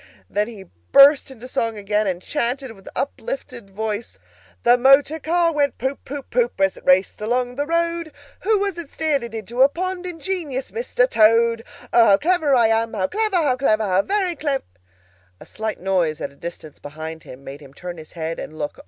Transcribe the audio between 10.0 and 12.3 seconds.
Ingenious Mr. Toad! O, how